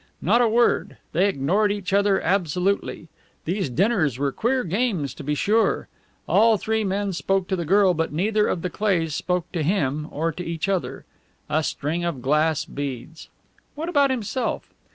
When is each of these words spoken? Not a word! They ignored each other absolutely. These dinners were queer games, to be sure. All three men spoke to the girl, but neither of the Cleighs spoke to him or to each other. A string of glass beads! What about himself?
Not 0.19 0.41
a 0.41 0.49
word! 0.49 0.97
They 1.11 1.29
ignored 1.29 1.71
each 1.71 1.93
other 1.93 2.19
absolutely. 2.19 3.07
These 3.45 3.69
dinners 3.69 4.17
were 4.17 4.31
queer 4.31 4.63
games, 4.63 5.13
to 5.13 5.23
be 5.23 5.35
sure. 5.35 5.89
All 6.27 6.57
three 6.57 6.83
men 6.83 7.13
spoke 7.13 7.47
to 7.49 7.55
the 7.55 7.65
girl, 7.65 7.93
but 7.93 8.11
neither 8.11 8.47
of 8.47 8.63
the 8.63 8.71
Cleighs 8.71 9.13
spoke 9.13 9.51
to 9.51 9.61
him 9.61 10.07
or 10.09 10.31
to 10.31 10.43
each 10.43 10.67
other. 10.67 11.05
A 11.51 11.61
string 11.61 12.03
of 12.03 12.19
glass 12.23 12.65
beads! 12.65 13.29
What 13.75 13.89
about 13.89 14.09
himself? 14.09 14.73